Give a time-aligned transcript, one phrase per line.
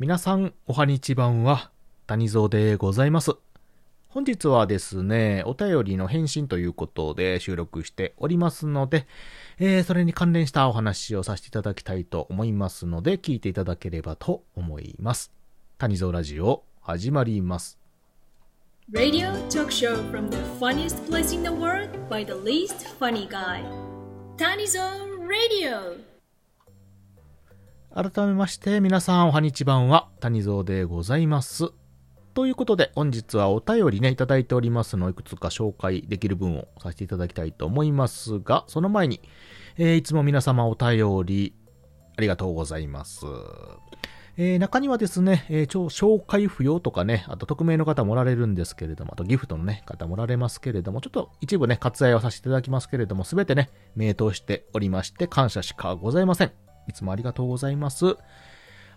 [0.00, 1.70] 皆さん、おはにちばんは、
[2.06, 3.32] 谷蔵でございます。
[4.08, 9.06] 本日はですね、お便りの返信ということで収録しておりますので、
[9.58, 15.32] えー、それに関連したお話をさせていただきたいと思いますので、聞いていただければと思います。
[15.76, 17.78] 谷蔵ラジオ、始まります。
[18.94, 23.62] Radio talk show from the funniest place in the world by the least funny guy.
[24.38, 24.80] Tanizo
[25.28, 26.09] Radio.
[27.92, 31.70] 改めまして、皆さん、おはにちばんは、谷蔵でございます。
[32.34, 39.20] ということで、本日はお便りね、いただいておりますのいくつか紹介できる分をさせていただきたいと思いますが、その前に、
[39.76, 41.52] えーいつも皆様お便り、
[42.16, 43.26] ありがとうございます。
[44.36, 56.69] えー中にはですね、えー超紹介不要とかね、あと匿名の方もおられるんですけれども、あとギフトのね、方もおられますけれども、ちょっと一部ね、割愛をさせていただきますけれども、すべてね、名答しておりまして、感謝しかございません。
[56.90, 58.16] いつもありがとうございます。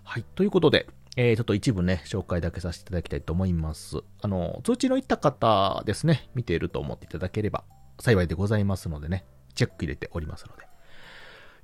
[0.04, 0.26] はい。
[0.36, 4.00] ということで、えー、ちょっと一部ね、紹介だけさせていただきたいと思います。
[4.22, 7.64] あの、通知のいった方ですね、見ていると思っていただければ
[8.00, 10.68] 幸いでございますのでね、チェック入れておりますので。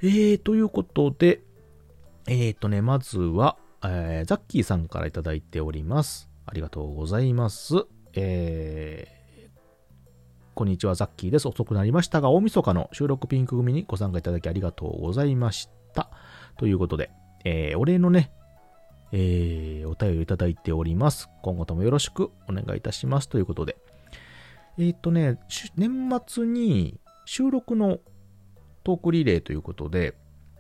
[0.02, 1.42] えー、ということで、
[2.28, 6.30] えーとね、まずは、えー、ザッキーさんからいただいております。
[6.46, 7.86] ありがとうございます。
[8.14, 9.50] えー、
[10.54, 11.48] こんにちは、ザッキーです。
[11.48, 15.79] 遅くなりましたが、大晦日の収録ピンク組にご参加いただきありがとうございました。
[16.58, 17.10] ということで、
[17.44, 18.32] えー、お礼のね、
[19.12, 21.30] えー、お便りをいただいております。
[21.42, 23.30] 今後ともよろしくお願いいたします。
[23.30, 23.78] ということで。
[24.78, 25.40] えーっ、とね、
[25.76, 28.00] 年末に収録の
[28.84, 30.16] トークリレーということで、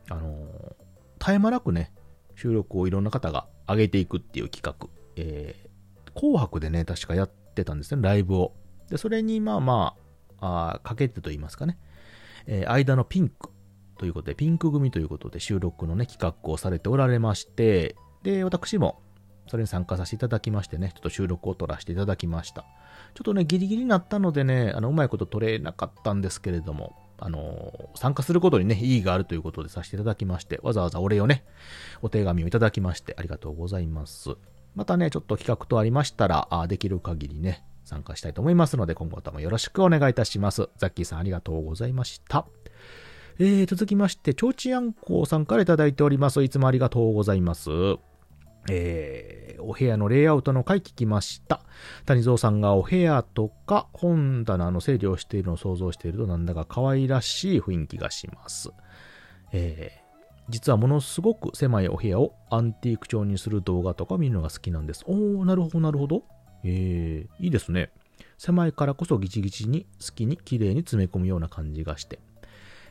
[0.09, 1.91] あのー絶え間なくね、
[2.35, 4.87] 収録をいろんな方が上げていくっていう企画、
[5.17, 8.53] えー、紅白でね、確かやってたんですね、ライブを。
[8.89, 9.95] で、それにまあま
[10.39, 11.77] あ、あかけてと言いますかね、
[12.47, 13.49] えー間のピンク
[13.99, 19.01] ということで、ピンク組ということで収録のね、企画をされておられまして、で、私も
[19.47, 22.61] それに参加させていただきましてね、ちょっと収録を撮らせていただきました。
[23.13, 31.43] ちょっとね、ギリギリになったのでね、あの、うまいこと撮れなかったんですけれども、あの参加することにね、意義があるということでさせていただきまして、わざわざお礼をね、
[32.01, 34.29] お手紙をいただきまして、ありがとうございます。
[34.75, 40.69] またね、ちょっと企画とありましたら、あできる限りね、参加したいと思いますので、今後ともよろしくお願いいたします。
[40.77, 42.45] ザッキーさんありがとうございました。
[43.41, 46.43] えー、続きまして、ちょうちあんこうさんからいただいております。
[46.43, 47.69] いつもありがとうございます。
[48.69, 51.61] えー、お部屋のレイアウトの回聞きました。
[52.05, 58.71] 谷蔵さんがお部屋とか本棚の整理をしているのを想像しているとなんだか可愛らしい雰囲気がします。
[59.53, 60.09] えー
[60.49, 65.03] 実はものすごく狭いお部屋をアンティーク調にする動画とか見るのが好きなんです。
[65.05, 66.23] おー、なるほど、なるほど。
[66.63, 67.91] えー、いいですね。
[68.39, 72.19] 狭いからこそギチギチに好きに綺麗に詰め込むような感じがして。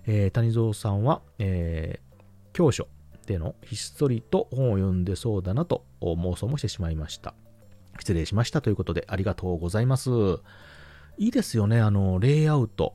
[0.09, 2.09] えー谷蔵さんは、えー
[2.55, 2.89] 教書
[3.27, 7.35] でのひっそりと本を読んでそうだなと妄想もしてしまいました。
[8.01, 10.11] 失礼しましたということでありがとうございます。
[11.19, 12.95] いいですよね、あの、レイアウト。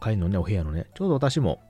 [0.00, 1.60] 会のね、お部屋のね、ちょうど私も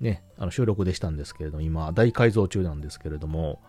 [0.00, 3.60] ね、あの収録でしたんですけれども、今、大改造中なんですけれども、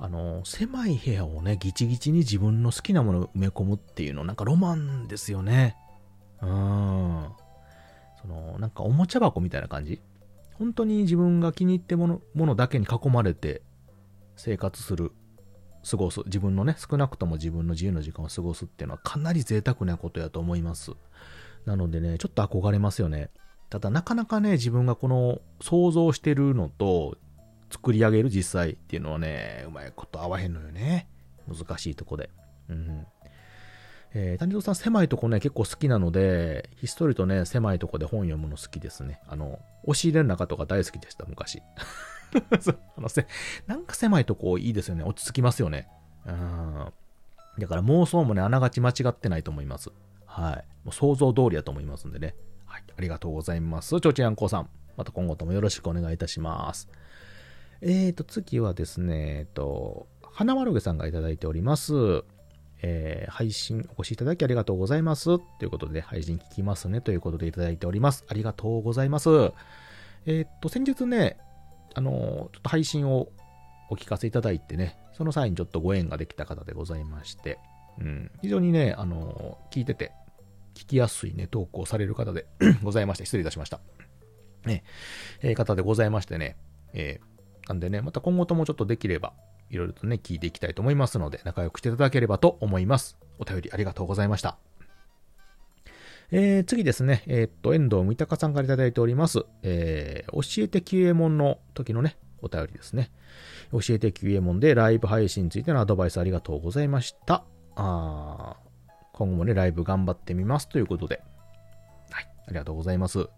[0.00, 5.76] あの、狭い部屋をね、ギチギチに自分の好きなものを埋め込むっていうの、なんかロマンですよね。
[6.42, 7.28] うん。
[8.24, 10.00] その、なんかおもちゃ箱みたいな感じ？
[10.54, 13.62] 本当に自分が気に入ってものものだけに囲まれて
[14.36, 15.12] 生活する、
[15.88, 16.20] 過ごす。
[16.26, 20.92] 自分のね、少なくとも自分の自由な時間を過ごすっていうのはかなり贅沢なことやと思います。
[21.66, 23.30] なのでね、ちょっと憧れますよね。
[23.68, 27.16] ただなかなかね、自分がこの想像してるのと
[27.70, 31.08] 作り上げる実際っていうのはね、うまいこと合わへんのよね。
[31.48, 32.30] 難しいとこで。
[32.68, 33.06] うん。
[34.16, 39.20] えー、谷戸さん狭いとこね、結構好きなので、ひっそりとね、狭いとこで本読むの好きですね。
[39.28, 41.60] あの、押し入れの中とか大好きでした、昔。
[42.96, 43.26] あのせ、
[43.66, 45.02] なんか狭いとこいいですよね。
[45.02, 45.88] 落ち着きますよね。
[46.26, 46.92] うん。
[47.58, 49.90] だから妄想もね、あながち間違ってないと思います。
[50.26, 50.64] はい。
[50.84, 52.36] もう想像通りだと思いますんでね。
[52.66, 52.84] はい。
[52.96, 54.00] ありがとうございます。
[54.00, 54.68] ちょうちんあんこうさん。
[54.96, 56.88] また今後ともよろしくお願いいたします。
[57.80, 62.24] えーと、次はですね、えっと、花丸毛さんがいただいております。
[62.86, 65.38] えー配信お越しいただきありがとうございます。
[65.38, 67.00] ということで、配信聞きますね。
[67.00, 68.24] ということでいただいております。
[68.28, 69.30] ありがとうございます。
[70.26, 71.38] えーっと、先日ね、
[71.94, 73.28] あのーちょっと配信を
[73.90, 77.58] お聞かせいただいてね、その際にちょっとご縁ができた方でございまして、
[77.98, 80.12] うん、非常にね、あの聞いてて、
[80.74, 82.46] 聞きやすいね、トークをされる方で
[82.84, 83.80] ございまして、失礼いたしました。
[84.66, 84.84] ね、
[85.40, 86.56] えー方でございましてね、
[86.92, 89.32] えーなんでね、また今後ともちょっとできれば、
[89.74, 93.18] いろいろとね、聞いていきたいと思いますので、仲良くしていただければと思います。
[93.38, 94.58] お便りありがとうございました。
[96.30, 99.44] えー、次ですね、えーっと、遠藤三鷹さんからいただいております。
[99.62, 103.10] えー、教えて q 右衛門の時のね、お便りですね。
[103.72, 107.44] 教えて QA モンでライブ配信についてのアドバイスありがとうございました。
[107.76, 108.56] あ
[109.12, 111.22] 今後もね、ライブ頑張ってみますということで。
[112.10, 113.28] はい、ありがとうございます。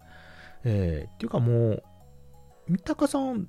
[0.65, 1.83] えー、っていうかもう、
[2.69, 3.49] 三鷹さん、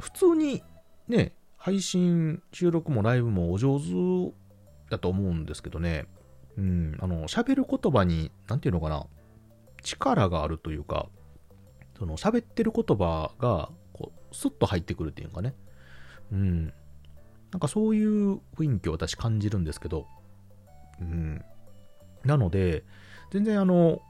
[0.00, 0.62] 普通に
[1.08, 1.32] ね、
[1.66, 3.86] 配信、収録もライブもお上手
[4.88, 6.06] だと思うんですけどね、
[6.56, 9.04] うん、あの、喋る言葉に、なんていうのかな、
[9.82, 11.08] 力があるというか、
[11.98, 15.56] その喋ってる言葉が、こう、スッと入ってくるっていうかね、
[16.30, 16.66] うん。
[16.66, 20.06] なんかそういう雰囲気を私感じるんですけど、
[21.00, 21.44] うん。
[22.24, 22.84] なので、
[23.32, 24.00] 全然あの、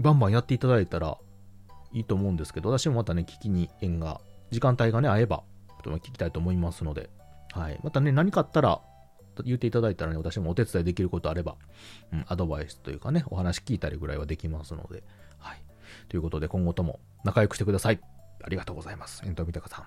[0.00, 1.16] バンバンやっていただいたら
[1.92, 4.20] いいと思うんですけど、私もまたね、聞きに縁が、
[4.50, 5.44] 時間帯がね、合えば、
[5.82, 7.10] 聞きたいと思いますので、
[7.52, 7.80] はい。
[7.82, 8.80] またね、何かあったら、
[9.44, 11.56] 言っていただいたらね、私もお手伝いできることあれば、
[12.12, 15.04] うん、アドバイスというかね、お話聞いたりぐらいはできますので、
[15.38, 15.62] はい。
[16.08, 18.00] ということで、今後とも仲良くしてください。
[18.42, 19.22] ありがとうございます。
[19.24, 19.86] エントミタカさん。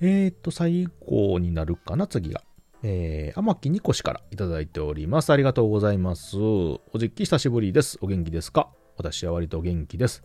[0.00, 2.42] えーと、最後になるかな、次が。
[2.84, 5.30] えー、天木ニコ氏からいただいております。
[5.30, 6.36] ありがとうございます。
[6.38, 7.98] お実機久しぶりです。
[8.00, 8.70] お元気ですか？
[8.96, 10.24] 私は割と元気です。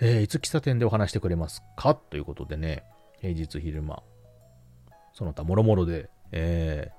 [0.00, 1.94] えー、いつ喫茶店でお話してくれますか？
[1.94, 2.84] ということでね、
[3.20, 4.02] 平日昼間、
[5.12, 6.90] その他もろもろでえ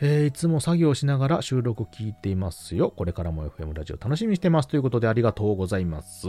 [0.00, 2.90] ー、えー、いつも作業しながら収録聞いていますよ。
[2.90, 4.68] これからも FM ラジオ楽しみにしてます。
[4.68, 6.26] ということでありがとうございます。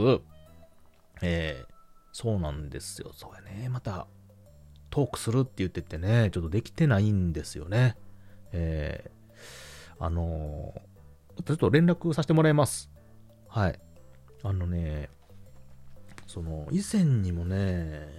[1.22, 1.74] えー、
[2.12, 3.12] そうなんですよ。
[3.14, 3.70] そうやね。
[3.70, 4.08] また、
[4.90, 7.96] トークするって言っててね、ちょっとできてないんですよね。
[8.52, 12.90] えー、あのー、ちょっと連絡させてもらいます。
[13.48, 13.80] はい。
[14.44, 15.10] あのね、
[16.36, 18.10] その、以前にもね、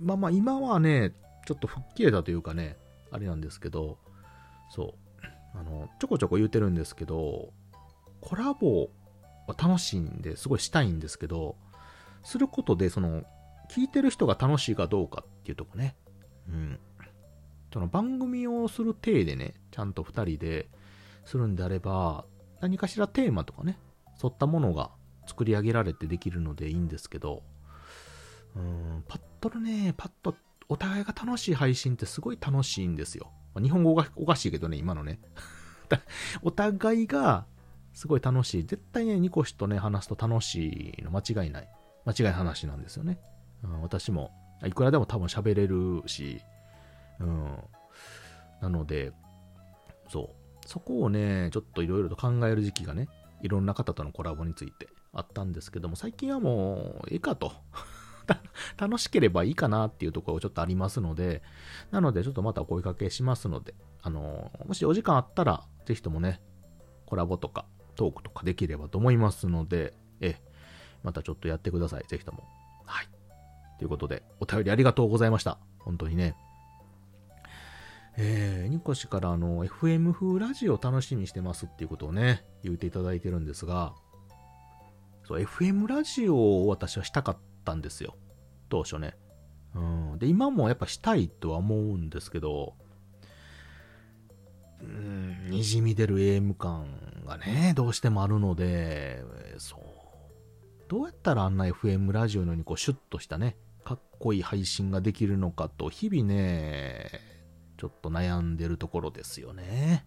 [0.00, 1.12] まあまあ今はね、
[1.46, 2.78] ちょっと吹っ切れたというかね、
[3.10, 3.98] あれなんですけど、
[4.70, 4.94] そ
[5.54, 7.52] う、あの、ちょこちょこ言うてるんですけど、
[8.22, 8.88] コラボ
[9.46, 11.56] は楽しいんですごいしたいんですけど、
[12.24, 13.24] することで、その、
[13.70, 15.96] 聞いてる人が楽しいかどうかっていうとこね、
[16.48, 16.78] うん。
[17.74, 20.70] その番組をする体でね、ちゃんと2人で
[21.26, 22.24] するんであれば、
[22.62, 23.78] 何かしらテーマとかね、
[24.22, 24.92] 沿ったものが
[25.32, 27.42] 作り上げられてできるのでいいんですけど、
[28.54, 30.36] うん、パッとね、パッと
[30.68, 33.32] お互いが楽しい配信ってすごい楽しいんですよ。
[33.60, 35.20] 日本語がおかしいけどね、今のね。
[36.42, 37.46] お互いが
[37.94, 38.64] すごい楽しい。
[38.64, 41.68] 絶対ね、ニコシとね、話すと楽しいの間違いない。
[42.04, 43.18] 間違いない話なんですよね。
[43.64, 44.32] うん、私も、
[44.66, 46.42] いくらでも多分喋れるし、
[47.20, 47.56] うん。
[48.60, 49.12] なので、
[50.08, 50.34] そ
[50.64, 50.68] う。
[50.68, 53.08] そこをね、ちょっといろいろと考える時期がね、
[53.42, 57.52] いろんな方とのコラボについてあったんですけども、最近はもう、ええかと。
[58.78, 61.42] 楽しければいいかなっていうところちょっとありますので、
[61.90, 66.40] なのでちょっとまたお声掛けしますので、あのもしお時間あったら、ぜひともね、
[67.06, 67.66] コラボとか
[67.96, 70.40] トークとかできればと思いますので、え、
[71.02, 72.04] またちょっとやってください。
[72.06, 72.44] ぜひとも。
[72.84, 73.08] はい。
[73.78, 75.58] ということで、お便りありがとうございました。
[75.80, 76.36] 本当にね。
[78.18, 83.94] えー、ニコシからあの、FM 風ラジオ楽しみにしてますっていうことをね、言っていただいてるんですが、
[85.26, 88.16] そう、FM ラジオを私はしたかったんですよ。
[88.68, 89.16] 当初ね。
[89.74, 89.80] う
[90.14, 90.18] ん。
[90.18, 92.74] で、今もやっぱしたいとは思うんですけど、
[94.82, 99.24] うん、にじみ出る AM 感がね、どうしてもあるので、
[99.58, 99.80] そう。
[100.88, 107.06] どうやったらあんな FM ラジオのようにこうシュッとしたね、かっこいい配信ができるのかと、日々ね、
[107.82, 110.06] ちょっと悩んでるところですよね。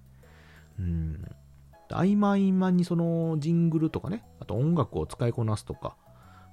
[0.79, 1.25] うん。
[1.89, 5.97] 合間合間にそのジングルとかね、あと音楽を使いこなすとか、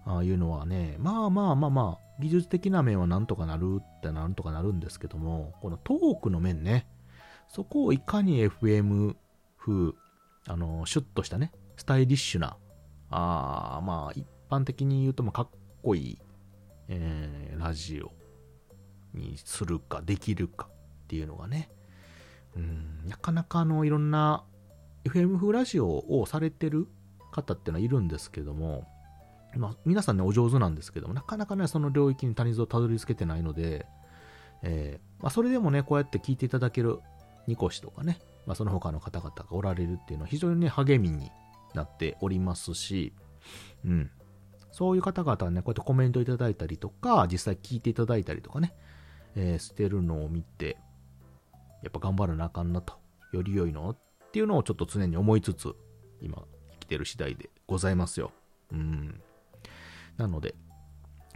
[0.04, 6.88] ああいうのはね、まあまあまあまあ、技術的な面はなんとかなるってなんとかなるんですけども、このトークの面ね、
[7.46, 9.14] そこをいかに FM
[9.56, 9.92] 風、
[10.48, 12.56] あの、シュッとしたね、スタイリッシュな、
[13.10, 15.48] あまあ、一般的に言うともかっ
[15.84, 16.18] こいい、
[16.88, 18.10] えー、ラジオ
[19.14, 20.66] にするか、できるか
[21.12, 21.68] っていうのがね、
[22.56, 24.44] うん、なかなかあの、いろんな
[25.04, 26.88] FM 風ラジオをされてる
[27.32, 28.86] 方っていうのはいるんですけども、
[29.54, 33.84] まあ、皆さんね、お上手なんですけども、なかなかね、その領域に谷蔵をたどり着けてないので、
[34.62, 36.98] えー、まあ、それでもね、こうやって聞いていただける
[37.46, 41.30] ニコシとかね、まあ、その他の方々がおられるっていうのは非常にね、励みに
[41.74, 43.12] なっておりますし、
[43.84, 44.10] うん。
[44.70, 48.74] そういう方々はね、こうやってコメントいただいたりとか、実際聞いていただいたりとかね、
[49.36, 50.78] えー、してるのを見て、
[51.82, 52.94] やっぱ頑張らなあかんなと、
[53.32, 53.96] より良いのっ
[54.30, 55.74] ていうのをちょっと常に思いつつ、
[56.20, 58.32] 今、生きてる次第でございますよ。
[58.72, 59.20] うん。
[60.16, 60.54] なので、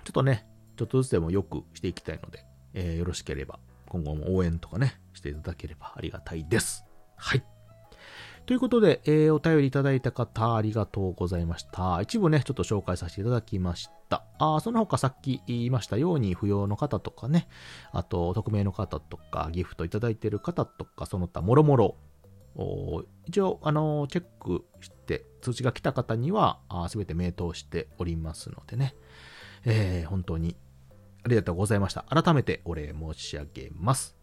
[0.04, 6.84] ちょっとね、ちょっとずつでも良くしていきたいので、えー、よろしければ、今後も応援とかね、していただければありがたいです。
[7.16, 7.44] はい。
[8.46, 12.00] ということで、えー、お便りいただいた方、ありがとうございました。
[12.00, 13.88] 一部ね、ちょっと紹介させていただきまし。
[14.38, 17.48] あその他さっき言いましたように、不要の方とかね、
[17.92, 21.96] あと、匿名の方とか、ギフトいただいてる方とか、その他、もろもろ、
[23.26, 28.94] 一応、あの、チェックして、通知が来た方には、すべて名答しておりますのでね、
[29.64, 30.56] えー、本当に
[31.24, 32.04] ありがとうございました。
[32.08, 34.16] 改めてお礼申し上げます。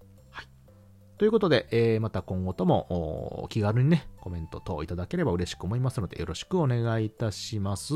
[1.17, 7.93] ということで、えー、また今後とも気軽にね、コメント等いただければ嬉しく思いますので、よろしくお願いいたします。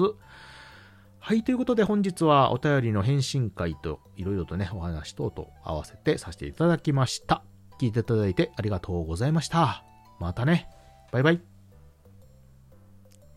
[1.20, 7.44] はい、ということで本日はお便りの返信会といろいろとね、お話等と合わせてさせていただきました。
[7.80, 9.84] 聞いていただいてありがとうございました。
[10.20, 10.68] またね。
[11.12, 11.57] バイバイ。